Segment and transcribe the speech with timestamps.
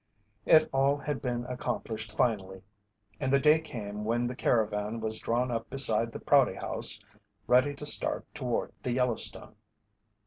[0.47, 2.63] It all had been accomplished finally,
[3.19, 6.99] and the day came when the caravan was drawn up beside the Prouty House
[7.45, 9.55] ready to start toward the Yellowstone.